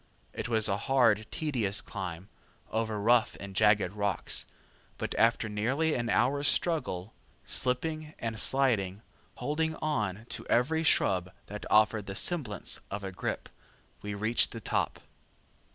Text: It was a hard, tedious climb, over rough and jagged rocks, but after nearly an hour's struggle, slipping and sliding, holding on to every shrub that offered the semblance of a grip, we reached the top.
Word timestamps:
It 0.33 0.49
was 0.49 0.67
a 0.67 0.77
hard, 0.89 1.27
tedious 1.29 1.79
climb, 1.79 2.27
over 2.71 2.99
rough 2.99 3.37
and 3.39 3.55
jagged 3.55 3.91
rocks, 3.93 4.47
but 4.97 5.13
after 5.13 5.47
nearly 5.47 5.93
an 5.93 6.09
hour's 6.09 6.47
struggle, 6.47 7.13
slipping 7.45 8.15
and 8.17 8.39
sliding, 8.39 9.03
holding 9.35 9.75
on 9.75 10.25
to 10.29 10.43
every 10.47 10.81
shrub 10.81 11.31
that 11.45 11.67
offered 11.69 12.07
the 12.07 12.15
semblance 12.15 12.79
of 12.89 13.03
a 13.03 13.11
grip, 13.11 13.47
we 14.01 14.15
reached 14.15 14.53
the 14.53 14.59
top. 14.59 15.01